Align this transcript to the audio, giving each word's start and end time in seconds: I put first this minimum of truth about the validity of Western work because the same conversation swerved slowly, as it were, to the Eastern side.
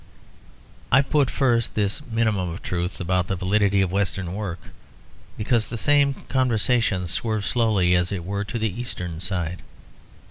I 0.91 1.03
put 1.03 1.29
first 1.29 1.75
this 1.75 2.01
minimum 2.07 2.49
of 2.49 2.63
truth 2.63 2.99
about 2.99 3.27
the 3.27 3.35
validity 3.35 3.81
of 3.81 3.91
Western 3.91 4.33
work 4.33 4.57
because 5.37 5.67
the 5.67 5.77
same 5.77 6.15
conversation 6.27 7.05
swerved 7.05 7.45
slowly, 7.45 7.93
as 7.93 8.11
it 8.11 8.25
were, 8.25 8.43
to 8.45 8.57
the 8.57 8.81
Eastern 8.81 9.21
side. 9.21 9.61